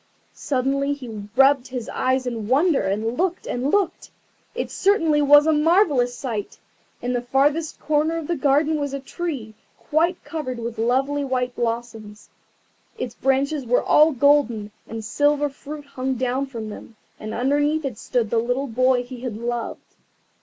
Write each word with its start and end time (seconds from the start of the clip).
Suddenly 0.33 0.93
he 0.93 1.27
rubbed 1.35 1.67
his 1.67 1.87
eyes 1.89 2.25
in 2.25 2.47
wonder, 2.47 2.81
and 2.81 3.15
looked 3.19 3.45
and 3.45 3.69
looked. 3.69 4.09
It 4.55 4.71
certainly 4.71 5.21
was 5.21 5.45
a 5.45 5.53
marvellous 5.53 6.17
sight. 6.17 6.57
In 7.03 7.13
the 7.13 7.21
farthest 7.21 7.79
corner 7.79 8.17
of 8.17 8.25
the 8.25 8.35
garden 8.35 8.79
was 8.79 8.95
a 8.95 8.99
tree 8.99 9.53
quite 9.77 10.23
covered 10.23 10.57
with 10.57 10.79
lovely 10.79 11.23
white 11.23 11.55
blossoms. 11.55 12.29
Its 12.97 13.13
branches 13.13 13.63
were 13.67 13.83
all 13.83 14.11
golden, 14.11 14.71
and 14.87 15.05
silver 15.05 15.49
fruit 15.49 15.85
hung 15.85 16.15
down 16.15 16.47
from 16.47 16.69
them, 16.69 16.95
and 17.19 17.35
underneath 17.35 17.85
it 17.85 17.99
stood 17.99 18.31
the 18.31 18.39
little 18.39 18.65
boy 18.65 19.03
he 19.03 19.19
had 19.21 19.37
loved. 19.37 19.93